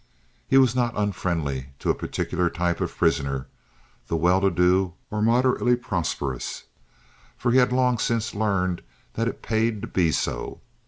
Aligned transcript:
He 0.47 0.57
was 0.57 0.75
not 0.75 0.97
unfriendly 0.97 1.73
to 1.77 1.91
a 1.91 1.93
particular 1.93 2.49
type 2.49 2.81
of 2.81 2.97
prisoner—the 2.97 4.15
well 4.15 4.41
to 4.41 4.49
do 4.49 4.95
or 5.11 5.21
moderately 5.21 5.75
prosperous—for 5.75 7.51
he 7.51 7.59
had 7.59 7.71
long 7.71 7.99
since 7.99 8.33
learned 8.33 8.81
that 9.13 9.27
it 9.27 9.43
paid 9.43 9.79
to 9.83 9.87
be 9.87 10.11
so. 10.11 10.59